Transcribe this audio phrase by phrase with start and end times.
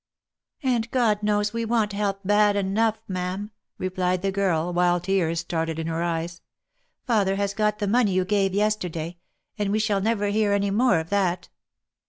[0.63, 5.77] "And God knows we want help bad enough, ma'am," replied the girl, while tears started
[5.77, 6.41] to her eyes."
[7.05, 9.19] Father has got the money you gave yesterday,
[9.59, 11.49] and we shall never hear any more of that."